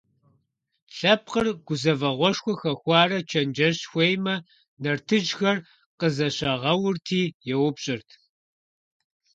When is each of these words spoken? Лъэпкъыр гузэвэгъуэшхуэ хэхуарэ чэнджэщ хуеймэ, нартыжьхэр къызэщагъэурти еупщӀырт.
Лъэпкъыр 0.97 1.47
гузэвэгъуэшхуэ 1.65 2.53
хэхуарэ 2.59 3.19
чэнджэщ 3.29 3.79
хуеймэ, 3.91 4.35
нартыжьхэр 4.81 5.57
къызэщагъэурти 5.99 7.21
еупщӀырт. 7.53 8.09